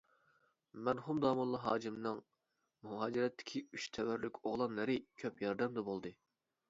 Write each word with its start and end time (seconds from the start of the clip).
مەرھۇم 0.87 1.19
داموللا 1.25 1.59
ھاجىمنىڭ 1.65 2.21
مۇھاجىرەتتىكى 2.93 3.63
ئۈچ 3.77 3.87
تەۋەررۈك 3.99 4.41
ئوغلانلىرى 4.43 4.97
كۆپ 5.25 5.45
ياردەمدە 5.47 5.85
بولدى. 5.93 6.15